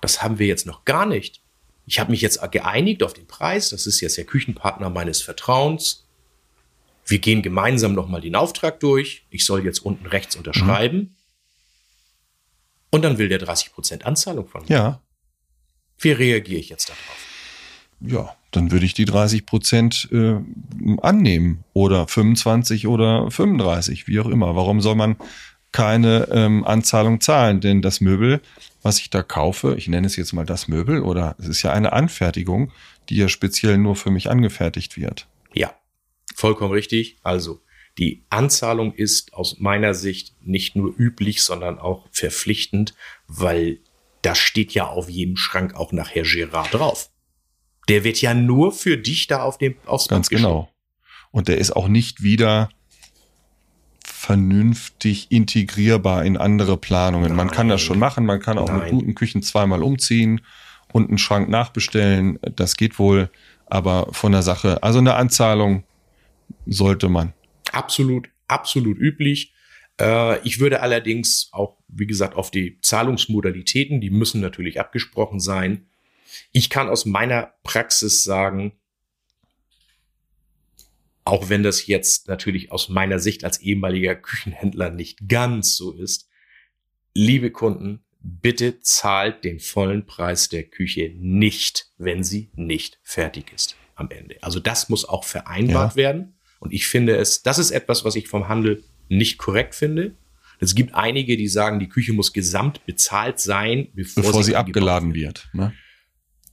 [0.00, 1.42] das haben wir jetzt noch gar nicht.
[1.86, 6.06] ich habe mich jetzt geeinigt auf den Preis, das ist jetzt der Küchenpartner meines Vertrauens.
[7.04, 9.24] Wir gehen gemeinsam nochmal den Auftrag durch.
[9.30, 10.98] Ich soll jetzt unten rechts unterschreiben.
[10.98, 11.16] Mhm.
[12.90, 14.68] Und dann will der 30% Anzahlung von mir.
[14.68, 15.00] Ja.
[15.98, 17.26] Wie reagiere ich jetzt darauf?
[18.00, 20.36] Ja, dann würde ich die 30 Prozent äh,
[21.02, 24.56] annehmen oder 25 oder 35%, wie auch immer.
[24.56, 25.16] Warum soll man
[25.72, 27.60] keine ähm, Anzahlung zahlen?
[27.60, 28.40] Denn das Möbel,
[28.82, 31.72] was ich da kaufe, ich nenne es jetzt mal das Möbel, oder es ist ja
[31.72, 32.72] eine Anfertigung,
[33.08, 35.28] die ja speziell nur für mich angefertigt wird.
[35.52, 35.74] Ja,
[36.34, 37.18] vollkommen richtig.
[37.22, 37.60] Also
[37.98, 42.94] die Anzahlung ist aus meiner Sicht nicht nur üblich, sondern auch verpflichtend,
[43.26, 43.78] weil
[44.22, 47.10] das steht ja auf jedem Schrank auch nachher Gerard drauf.
[47.88, 50.70] Der wird ja nur für dich da auf dem aufs Ganz genau.
[51.30, 52.70] Und der ist auch nicht wieder
[54.04, 57.28] vernünftig integrierbar in andere Planungen.
[57.28, 57.36] Nein.
[57.36, 58.80] Man kann das schon machen, man kann auch Nein.
[58.80, 60.42] mit guten Küchen zweimal umziehen
[60.92, 62.38] und einen Schrank nachbestellen.
[62.54, 63.30] Das geht wohl,
[63.66, 65.84] aber von der Sache, also eine Anzahlung
[66.66, 67.32] sollte man.
[67.72, 69.54] Absolut, absolut üblich.
[70.00, 75.86] Äh, ich würde allerdings auch, wie gesagt, auf die Zahlungsmodalitäten, die müssen natürlich abgesprochen sein.
[76.52, 78.72] Ich kann aus meiner Praxis sagen,
[81.24, 86.28] auch wenn das jetzt natürlich aus meiner Sicht als ehemaliger Küchenhändler nicht ganz so ist,
[87.14, 93.76] liebe Kunden, bitte zahlt den vollen Preis der Küche nicht, wenn sie nicht fertig ist
[93.94, 94.42] am Ende.
[94.42, 95.96] Also das muss auch vereinbart ja.
[95.96, 96.34] werden.
[96.60, 100.14] Und ich finde es, das ist etwas, was ich vom Handel nicht korrekt finde.
[100.60, 104.56] Es gibt einige, die sagen, die Küche muss gesamt bezahlt sein, bevor, bevor sie, sie
[104.56, 105.48] abgeladen wird.
[105.52, 105.72] Ne?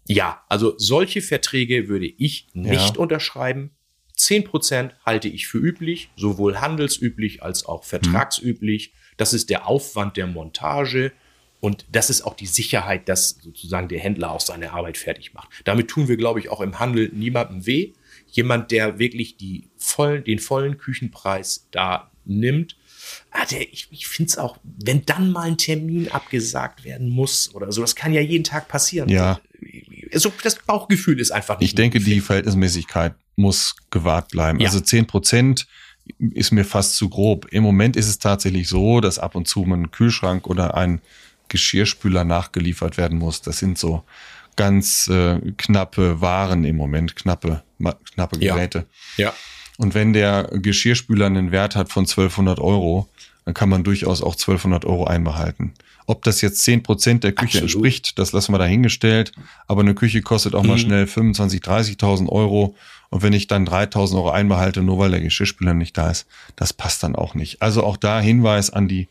[0.07, 3.01] Ja, also solche Verträge würde ich nicht ja.
[3.01, 3.71] unterschreiben.
[4.15, 8.93] Zehn Prozent halte ich für üblich, sowohl handelsüblich als auch vertragsüblich.
[9.17, 11.11] Das ist der Aufwand der Montage
[11.59, 15.49] und das ist auch die Sicherheit, dass sozusagen der Händler auch seine Arbeit fertig macht.
[15.63, 17.93] Damit tun wir, glaube ich, auch im Handel niemandem weh.
[18.29, 22.75] Jemand, der wirklich die vollen, den vollen Küchenpreis da nimmt.
[23.31, 27.53] Ah, der, ich ich finde es auch, wenn dann mal ein Termin abgesagt werden muss
[27.55, 29.09] oder so, das kann ja jeden Tag passieren.
[29.09, 29.39] Ja.
[30.13, 31.69] Also das Bauchgefühl ist einfach nicht.
[31.69, 34.59] Ich denke, die Verhältnismäßigkeit muss gewahrt bleiben.
[34.59, 34.67] Ja.
[34.67, 35.67] Also zehn Prozent
[36.19, 37.47] ist mir fast zu grob.
[37.51, 41.01] Im Moment ist es tatsächlich so, dass ab und zu ein Kühlschrank oder ein
[41.49, 43.41] Geschirrspüler nachgeliefert werden muss.
[43.41, 44.03] Das sind so
[44.55, 47.63] ganz äh, knappe Waren im Moment, knappe,
[48.13, 48.85] knappe Geräte.
[49.17, 49.27] Ja.
[49.27, 49.33] ja.
[49.77, 53.07] Und wenn der Geschirrspüler einen Wert hat von 1200 Euro,
[53.45, 55.73] dann kann man durchaus auch 1200 Euro einbehalten.
[56.05, 57.85] Ob das jetzt 10 Prozent der Küche Absolut.
[57.85, 59.33] entspricht, das lassen wir dahingestellt.
[59.67, 60.69] Aber eine Küche kostet auch mhm.
[60.69, 62.75] mal schnell 25, 30.000 Euro.
[63.09, 66.73] Und wenn ich dann 3.000 Euro einbehalte, nur weil der Geschirrspüler nicht da ist, das
[66.73, 67.61] passt dann auch nicht.
[67.61, 69.07] Also auch da Hinweis an die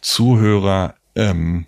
[0.00, 0.94] Zuhörer.
[1.16, 1.66] Ähm,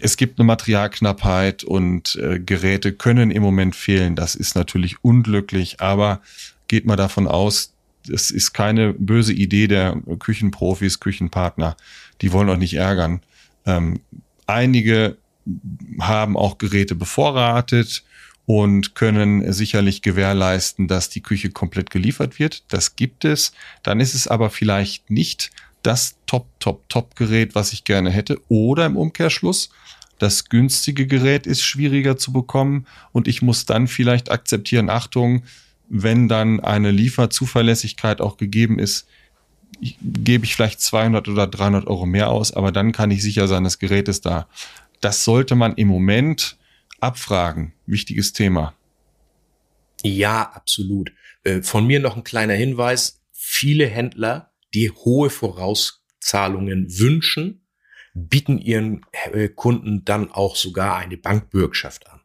[0.00, 4.14] es gibt eine Materialknappheit und äh, Geräte können im Moment fehlen.
[4.14, 6.20] Das ist natürlich unglücklich, aber
[6.68, 7.72] geht mal davon aus,
[8.08, 11.76] es ist keine böse Idee der Küchenprofis, Küchenpartner.
[12.20, 13.20] Die wollen euch nicht ärgern.
[13.64, 14.00] Ähm,
[14.46, 15.16] einige
[16.00, 18.04] haben auch Geräte bevorratet
[18.46, 22.64] und können sicherlich gewährleisten, dass die Küche komplett geliefert wird.
[22.68, 23.52] Das gibt es.
[23.82, 25.50] Dann ist es aber vielleicht nicht
[25.86, 28.40] das Top, Top, Top-Gerät, was ich gerne hätte.
[28.48, 29.70] Oder im Umkehrschluss,
[30.18, 35.44] das günstige Gerät ist schwieriger zu bekommen und ich muss dann vielleicht akzeptieren, Achtung,
[35.88, 39.06] wenn dann eine Lieferzuverlässigkeit auch gegeben ist,
[39.80, 43.62] gebe ich vielleicht 200 oder 300 Euro mehr aus, aber dann kann ich sicher sein,
[43.62, 44.48] das Gerät ist da.
[45.00, 46.56] Das sollte man im Moment
[47.00, 47.74] abfragen.
[47.84, 48.74] Wichtiges Thema.
[50.02, 51.12] Ja, absolut.
[51.44, 53.20] Äh, von mir noch ein kleiner Hinweis.
[53.32, 57.66] Viele Händler, die hohe Vorauszahlungen wünschen,
[58.12, 62.20] bieten ihren äh, Kunden dann auch sogar eine Bankbürgschaft an.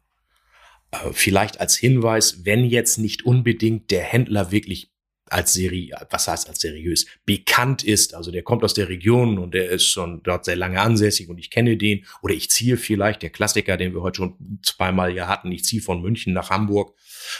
[0.92, 4.91] Äh, vielleicht als Hinweis, wenn jetzt nicht unbedingt der Händler wirklich
[5.32, 8.14] als Serie, was heißt als seriös, bekannt ist.
[8.14, 11.38] Also der kommt aus der Region und der ist schon dort sehr lange ansässig und
[11.38, 12.06] ich kenne den.
[12.22, 15.82] Oder ich ziehe vielleicht, der Klassiker, den wir heute schon zweimal ja hatten, ich ziehe
[15.82, 16.96] von München nach Hamburg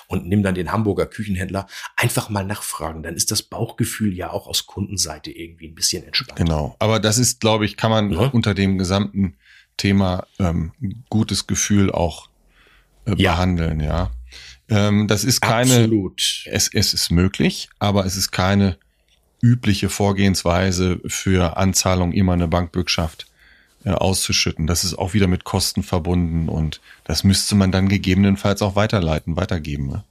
[0.08, 1.68] und nimm dann den Hamburger Küchenhändler.
[1.98, 3.04] Einfach mal nachfragen.
[3.04, 6.38] Dann ist das Bauchgefühl ja auch aus Kundenseite irgendwie ein bisschen entspannt.
[6.38, 6.76] Genau.
[6.80, 8.20] Aber das ist, glaube ich, kann man ja.
[8.28, 9.36] unter dem gesamten
[9.78, 10.72] Thema ähm,
[11.10, 12.30] gutes Gefühl auch
[13.06, 13.34] äh, ja.
[13.34, 14.12] behandeln, ja.
[14.70, 16.44] Ähm, das ist keine, Absolut.
[16.46, 18.78] Es, es ist möglich, aber es ist keine
[19.42, 23.28] übliche Vorgehensweise für Anzahlung immer eine Bankbürgschaft
[23.84, 24.68] äh, auszuschütten.
[24.68, 29.36] Das ist auch wieder mit Kosten verbunden und das müsste man dann gegebenenfalls auch weiterleiten,
[29.36, 29.88] weitergeben.
[29.88, 30.04] Ne?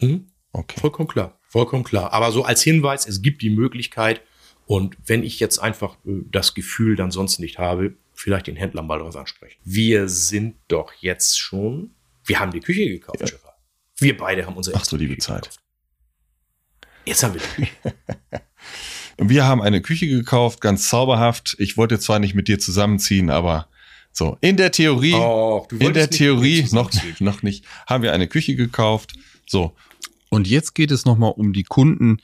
[0.00, 0.26] Mhm.
[0.52, 0.80] Okay.
[0.80, 2.12] Vollkommen klar, vollkommen klar.
[2.12, 4.22] Aber so als Hinweis, es gibt die Möglichkeit
[4.66, 8.82] und wenn ich jetzt einfach äh, das Gefühl dann sonst nicht habe, vielleicht den Händler
[8.82, 9.60] mal drauf ansprechen.
[9.62, 11.90] Wir sind doch jetzt schon
[12.24, 13.47] Wir haben die Küche gekauft, ja.
[13.98, 15.50] Wir beide haben unsere Ach so, liebe Zeit.
[17.04, 17.68] Jetzt haben wir
[19.28, 21.56] wir haben eine Küche gekauft, ganz zauberhaft.
[21.58, 23.68] Ich wollte zwar nicht mit dir zusammenziehen, aber
[24.12, 28.56] so, in der Theorie, oh, in der Theorie, noch, noch nicht, haben wir eine Küche
[28.56, 29.12] gekauft.
[29.46, 29.76] So.
[30.28, 32.18] Und jetzt geht es nochmal um die Kunden,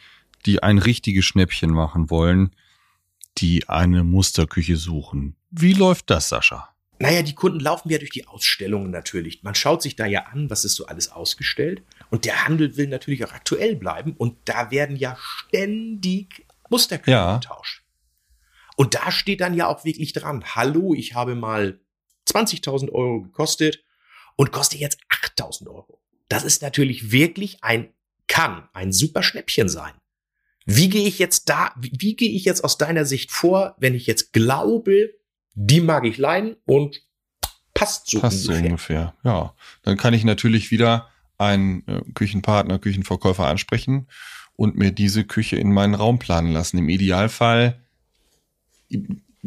[0.47, 2.55] die ein richtiges Schnäppchen machen wollen,
[3.39, 5.37] die eine Musterküche suchen.
[5.51, 6.74] Wie läuft das, Sascha?
[7.05, 9.43] Naja, die Kunden laufen ja durch die Ausstellungen natürlich.
[9.43, 11.83] Man schaut sich da ja an, was ist so alles ausgestellt.
[12.09, 14.14] Und der Handel will natürlich auch aktuell bleiben.
[14.17, 17.37] Und da werden ja ständig Musterküchen ja.
[17.37, 17.83] getauscht.
[18.77, 21.79] Und da steht dann ja auch wirklich dran, hallo, ich habe mal
[22.27, 23.85] 20.000 Euro gekostet
[24.37, 26.01] und koste jetzt 8.000 Euro.
[26.29, 27.93] Das ist natürlich wirklich ein,
[28.29, 29.93] kann ein super Schnäppchen sein.
[30.64, 33.95] Wie gehe ich jetzt da, wie, wie gehe ich jetzt aus deiner Sicht vor, wenn
[33.95, 35.11] ich jetzt glaube,
[35.55, 37.03] die mag ich leiden und
[37.75, 38.61] passt so passt ungefähr.
[38.61, 39.14] so ungefähr.
[39.25, 44.07] Ja, dann kann ich natürlich wieder einen äh, Küchenpartner, Küchenverkäufer ansprechen
[44.57, 46.79] und mir diese Küche in meinen Raum planen lassen.
[46.79, 47.81] Im Idealfall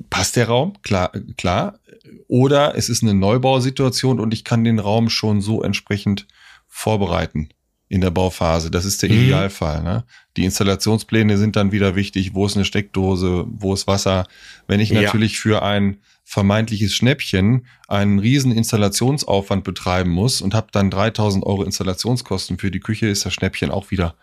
[0.10, 1.80] passt der Raum, klar, klar.
[2.28, 6.28] Oder es ist eine Neubausituation und ich kann den Raum schon so entsprechend
[6.68, 7.50] vorbereiten
[7.90, 8.70] in der Bauphase.
[8.70, 9.24] Das ist der mhm.
[9.24, 9.84] Idealfall.
[9.84, 10.04] Ne?
[10.36, 12.34] Die Installationspläne sind dann wieder wichtig.
[12.34, 13.46] Wo ist eine Steckdose?
[13.48, 14.28] Wo ist Wasser?
[14.68, 15.02] Wenn ich ja.
[15.02, 21.64] natürlich für ein vermeintliches Schnäppchen einen riesen Installationsaufwand betreiben muss und habe dann 3000 Euro
[21.64, 24.16] Installationskosten für die Küche, ist das Schnäppchen auch wieder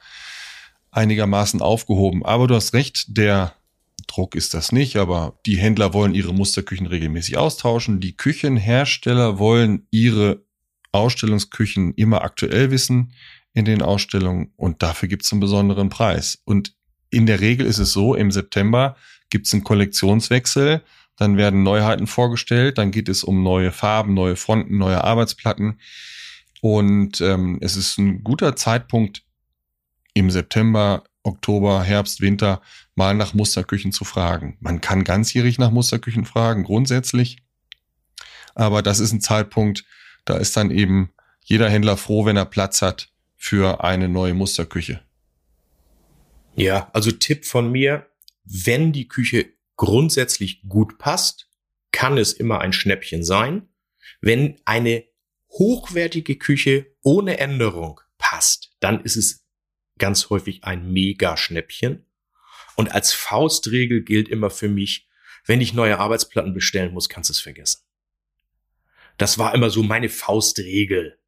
[0.90, 2.24] einigermaßen aufgehoben.
[2.24, 3.54] Aber du hast recht, der
[4.06, 8.00] Druck ist das nicht, aber die Händler wollen ihre Musterküchen regelmäßig austauschen.
[8.00, 10.44] Die Küchenhersteller wollen ihre
[10.92, 13.12] Ausstellungsküchen immer aktuell wissen
[13.54, 16.42] in den Ausstellungen und dafür gibt es einen besonderen Preis.
[16.44, 16.74] Und
[17.10, 18.96] in der Regel ist es so, im September
[19.30, 20.82] gibt es einen Kollektionswechsel,
[21.16, 25.78] dann werden Neuheiten vorgestellt, dann geht es um neue Farben, neue Fronten, neue Arbeitsplatten.
[26.60, 29.22] Und ähm, es ist ein guter Zeitpunkt
[30.14, 32.60] im September, Oktober, Herbst, Winter
[32.96, 34.56] mal nach Musterküchen zu fragen.
[34.60, 37.38] Man kann ganzjährig nach Musterküchen fragen, grundsätzlich.
[38.56, 39.84] Aber das ist ein Zeitpunkt,
[40.24, 41.10] da ist dann eben
[41.44, 43.13] jeder Händler froh, wenn er Platz hat
[43.44, 45.02] für eine neue Musterküche.
[46.56, 48.10] Ja, also Tipp von mir,
[48.42, 51.50] wenn die Küche grundsätzlich gut passt,
[51.92, 53.68] kann es immer ein Schnäppchen sein.
[54.22, 55.04] Wenn eine
[55.50, 59.46] hochwertige Küche ohne Änderung passt, dann ist es
[59.98, 62.06] ganz häufig ein Mega-Schnäppchen.
[62.76, 65.06] Und als Faustregel gilt immer für mich,
[65.44, 67.82] wenn ich neue Arbeitsplatten bestellen muss, kannst du es vergessen.
[69.18, 71.18] Das war immer so meine Faustregel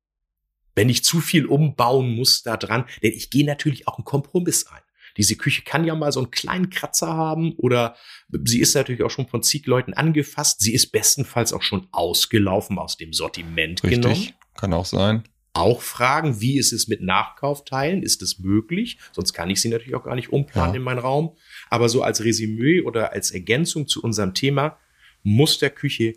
[0.77, 4.67] wenn ich zu viel umbauen muss da dran, denn ich gehe natürlich auch einen Kompromiss
[4.69, 4.81] ein.
[5.17, 7.97] Diese Küche kann ja mal so einen kleinen Kratzer haben oder
[8.45, 10.61] sie ist natürlich auch schon von zig Leuten angefasst.
[10.61, 14.03] Sie ist bestenfalls auch schon ausgelaufen aus dem Sortiment Richtig.
[14.03, 14.29] genommen.
[14.55, 15.25] Kann auch sein.
[15.55, 18.03] Auch fragen, wie ist es mit Nachkaufteilen?
[18.03, 18.99] Ist es möglich?
[19.13, 20.77] Sonst kann ich sie natürlich auch gar nicht umplanen ja.
[20.77, 21.35] in meinen Raum.
[21.71, 24.77] Aber so als Resümee oder als Ergänzung zu unserem Thema,
[25.23, 26.17] Musterküche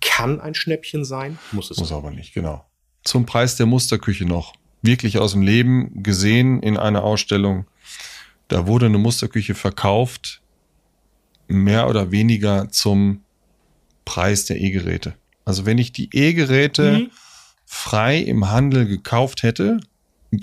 [0.00, 2.67] kann ein Schnäppchen sein, muss es Muss aber nicht, genau
[3.08, 4.52] zum Preis der Musterküche noch.
[4.82, 7.66] Wirklich aus dem Leben gesehen in einer Ausstellung.
[8.48, 10.40] Da wurde eine Musterküche verkauft,
[11.48, 13.22] mehr oder weniger zum
[14.04, 15.14] Preis der E-Geräte.
[15.44, 17.10] Also wenn ich die E-Geräte mhm.
[17.64, 19.80] frei im Handel gekauft hätte,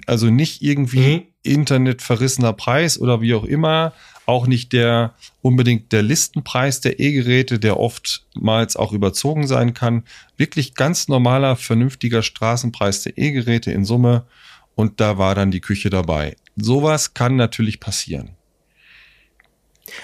[0.07, 1.23] also nicht irgendwie mhm.
[1.43, 3.93] internetverrissener Preis oder wie auch immer,
[4.25, 10.03] auch nicht der unbedingt der Listenpreis der E-Geräte, der oftmals auch überzogen sein kann.
[10.37, 14.25] Wirklich ganz normaler, vernünftiger Straßenpreis der E-Geräte in Summe.
[14.73, 16.35] Und da war dann die Küche dabei.
[16.55, 18.31] Sowas kann natürlich passieren.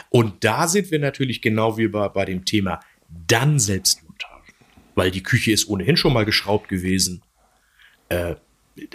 [0.09, 2.79] Und da sind wir natürlich genau wie bei, bei dem Thema
[3.27, 4.53] dann Selbstmontage.
[4.95, 7.23] Weil die Küche ist ohnehin schon mal geschraubt gewesen.
[8.09, 8.35] Äh,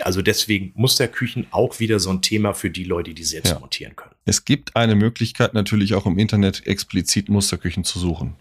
[0.00, 3.58] also deswegen Musterküchen auch wieder so ein Thema für die Leute, die selbst ja.
[3.58, 4.15] montieren können.
[4.26, 8.34] Es gibt eine Möglichkeit natürlich auch im Internet explizit Musterküchen zu suchen.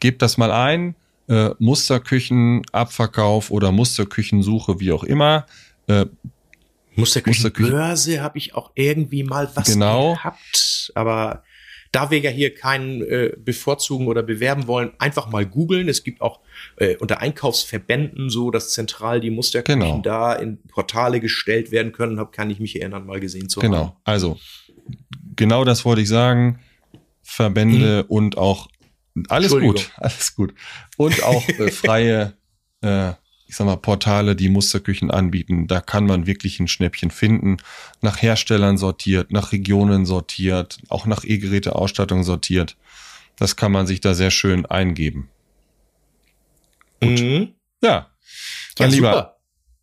[0.00, 0.96] Gebt das mal ein,
[1.28, 5.46] äh, Musterküchen, Abverkauf oder Musterküchensuche, wie auch immer.
[5.86, 6.06] Äh,
[6.96, 10.14] Musterküchenbörse habe ich auch irgendwie mal was genau.
[10.14, 11.44] gehabt, aber
[11.92, 15.88] da wir ja hier keinen äh, bevorzugen oder bewerben wollen, einfach mal googeln.
[15.88, 16.40] Es gibt auch
[16.76, 20.00] äh, unter Einkaufsverbänden so, dass zentral die Musterküchen genau.
[20.02, 22.18] da in Portale gestellt werden können.
[22.18, 23.76] Hab, kann ich mich erinnern, mal gesehen zu genau.
[23.76, 23.84] haben.
[23.84, 24.38] Genau, also
[25.36, 26.60] genau das wollte ich sagen.
[27.22, 28.04] Verbände hm.
[28.08, 28.68] und auch
[29.28, 30.54] alles gut, alles gut.
[30.96, 32.34] Und auch äh, freie
[32.82, 33.12] äh,
[33.48, 35.68] ich sag mal, Portale, die Musterküchen anbieten.
[35.68, 37.58] Da kann man wirklich ein Schnäppchen finden.
[38.00, 42.76] Nach Herstellern sortiert, nach Regionen sortiert, auch nach E-Geräte-Ausstattung sortiert.
[43.36, 45.28] Das kann man sich da sehr schön eingeben.
[47.00, 47.20] Gut.
[47.20, 47.54] Mhm.
[47.82, 48.10] Ja.
[48.78, 49.36] Mein ja, Lieber.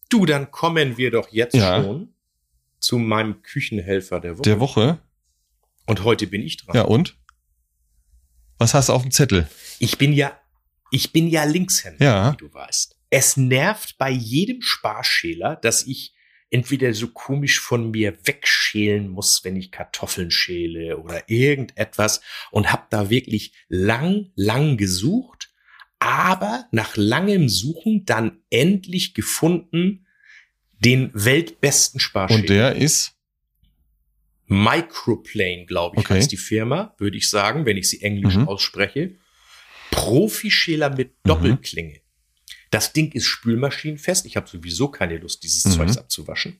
[0.10, 1.82] Du, dann kommen wir doch jetzt Ja.
[1.82, 2.13] schon
[2.84, 4.42] zu meinem Küchenhelfer der Woche.
[4.44, 5.00] Der Woche.
[5.86, 6.76] Und heute bin ich dran.
[6.76, 7.18] Ja, und?
[8.58, 9.48] Was hast du auf dem Zettel?
[9.80, 10.38] Ich bin ja,
[10.92, 12.34] ich bin ja Linkshänder, Ja.
[12.34, 12.98] wie du weißt.
[13.10, 16.14] Es nervt bei jedem Sparschäler, dass ich
[16.50, 22.84] entweder so komisch von mir wegschälen muss, wenn ich Kartoffeln schäle oder irgendetwas und habe
[22.90, 25.54] da wirklich lang, lang gesucht,
[26.00, 30.03] aber nach langem Suchen dann endlich gefunden
[30.84, 32.40] den weltbesten Sparschäler.
[32.42, 33.14] Und der ist?
[34.48, 36.16] Microplane, glaube ich, Okay.
[36.16, 38.48] heißt die Firma, würde ich sagen, wenn ich sie englisch Mhm.
[38.48, 39.16] ausspreche.
[39.92, 42.00] Profischäler mit Doppelklinge.
[42.72, 44.26] Das Ding ist spülmaschinenfest.
[44.26, 45.72] Ich habe sowieso keine Lust, dieses Mhm.
[45.72, 46.60] Zeugs abzuwaschen.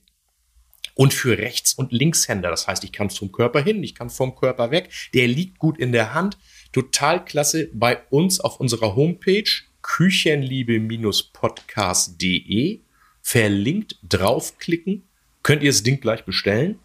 [0.94, 2.50] Und für Rechts- und Linkshänder.
[2.50, 4.90] Das heißt, ich kann vom Körper hin, ich kann vom Körper weg.
[5.12, 6.38] Der liegt gut in der Hand.
[6.72, 7.68] Total klasse.
[7.74, 9.50] Bei uns auf unserer Homepage
[9.82, 12.80] küchenliebe-podcast.de
[13.24, 15.02] verlinkt draufklicken.
[15.42, 16.78] Könnt ihr das Ding gleich bestellen.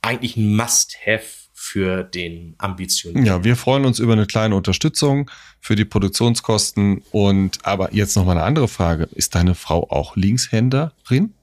[0.00, 3.26] Eigentlich ein Must-Have für den Ambition.
[3.26, 5.28] Ja, wir freuen uns über eine kleine Unterstützung
[5.60, 7.02] für die Produktionskosten.
[7.10, 9.08] Und aber jetzt noch mal eine andere Frage.
[9.12, 11.34] Ist deine Frau auch Linkshänderin?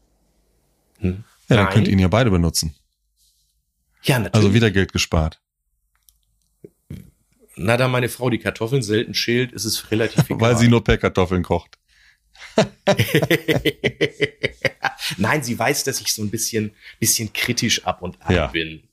[1.00, 1.24] Hm.
[1.50, 1.74] Ja, dann Nein.
[1.74, 2.74] könnt ihr ihn ja beide benutzen.
[4.04, 4.36] Ja, natürlich.
[4.36, 5.42] Also wieder Geld gespart.
[7.56, 10.40] Na, da meine Frau die Kartoffeln selten schält, ist es relativ egal.
[10.40, 11.78] Weil sie nur per Kartoffeln kocht.
[15.18, 18.48] Nein, sie weiß, dass ich so ein bisschen, bisschen kritisch ab und an Ja.
[18.48, 18.84] bin.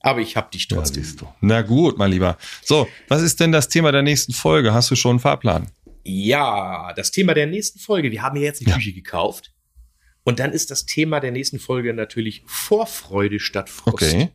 [0.00, 1.04] Aber ich hab dich Ja, trotzdem.
[1.16, 1.26] du.
[1.40, 2.36] Na gut, mein Lieber.
[2.62, 4.74] So, was ist denn das Thema der nächsten Folge?
[4.74, 5.70] Hast du schon einen Fahrplan?
[6.04, 8.10] Ja, das Thema der nächsten Folge.
[8.10, 8.76] Wir haben ja jetzt eine Ja.
[8.76, 9.52] Küche gekauft.
[10.22, 13.94] Und dann ist das Thema der nächsten Folge natürlich Vorfreude statt Frust.
[13.94, 14.28] Okay.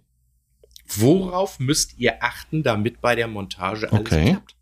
[0.87, 4.31] Worauf müsst ihr achten, damit bei der Montage alles Okay.
[4.31, 4.55] klappt?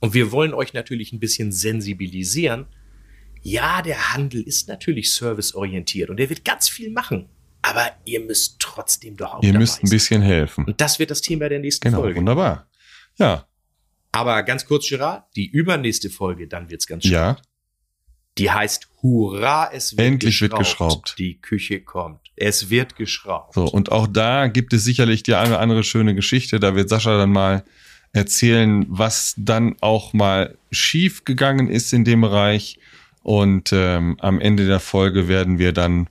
[0.00, 2.66] Und wir wollen euch natürlich ein bisschen sensibilisieren.
[3.42, 7.28] Ja, der Handel ist natürlich serviceorientiert und er wird ganz viel machen.
[7.62, 10.64] Aber ihr müsst trotzdem doch auch Ihr müsst ein bisschen helfen.
[10.64, 12.18] Und das wird das Thema der nächsten Genau, Folge.
[12.18, 12.68] wunderbar.
[13.18, 13.46] Ja,
[14.12, 17.12] Aber ganz kurz, Gerard, die übernächste Folge, dann wird's ganz schön.
[17.12, 17.36] ja.
[18.38, 21.06] Die heißt Hurra, es wird Endlich wird geschraubt.
[21.06, 21.14] geschraubt.
[21.18, 22.20] Die Küche kommt.
[22.36, 23.54] Es wird geschraubt.
[23.54, 26.60] So, und auch da gibt es sicherlich die eine oder andere schöne Geschichte.
[26.60, 27.64] Da wird Sascha dann mal
[28.12, 32.78] erzählen, was dann auch mal schief gegangen ist in dem Bereich.
[33.22, 36.08] Und ähm, am Ende der Folge werden wir dann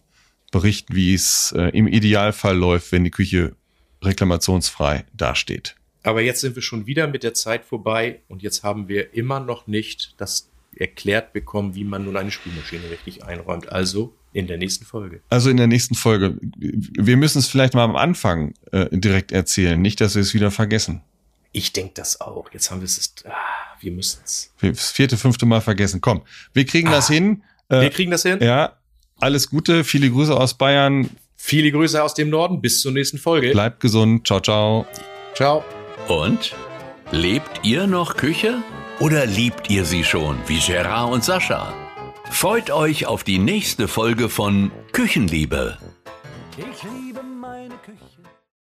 [0.52, 3.56] berichten, wie es äh, im Idealfall läuft, wenn die Küche
[4.04, 5.76] reklamationsfrei dasteht.
[6.04, 9.40] Aber jetzt sind wir schon wieder mit der Zeit vorbei und jetzt haben wir immer
[9.40, 13.72] noch nicht das erklärt bekommen, wie man nun eine Spülmaschine richtig einräumt.
[13.72, 15.22] Also in der nächsten Folge.
[15.30, 16.38] Also in der nächsten Folge.
[16.58, 20.52] Wir müssen es vielleicht mal am Anfang äh, direkt erzählen, nicht, dass wir es wieder
[20.52, 21.02] vergessen.
[21.52, 22.50] Ich denke das auch.
[22.54, 23.14] Jetzt haben wir es.
[23.26, 23.32] Ah,
[23.80, 24.52] wir müssen es.
[24.60, 26.02] Wir das vierte, fünfte Mal vergessen.
[26.02, 26.22] Komm,
[26.54, 27.14] wir kriegen das Ah.
[27.14, 27.44] hin.
[27.70, 28.40] Äh, Wir kriegen das hin.
[28.42, 28.78] Ja,
[29.20, 31.10] alles Gute, viele Grüße aus Bayern.
[31.36, 32.62] Viele Grüße aus dem Norden.
[32.62, 33.52] Bis zur nächsten Folge.
[33.52, 34.26] Bleibt gesund.
[34.28, 34.86] Ciao, ciao.
[35.36, 35.64] Ciao.
[36.08, 36.56] Und?
[37.12, 38.62] Lebt ihr noch Küche?
[39.00, 41.74] Oder liebt ihr sie schon, wie Gerard und Sascha?
[42.32, 45.78] Freut euch auf die nächste Folge von Küchenliebe.
[46.58, 47.07] Ich liebe meine Küche.